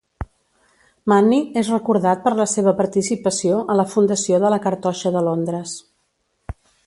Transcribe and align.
Manny 1.11 1.41
és 1.61 1.69
recordat 1.73 2.23
per 2.23 2.33
la 2.39 2.47
seva 2.55 2.73
participació 2.79 3.61
a 3.73 3.77
la 3.81 3.87
fundació 3.93 4.41
de 4.45 4.53
la 4.57 4.61
Cartoixa 4.69 5.15
de 5.17 5.25
Londres. 5.31 5.77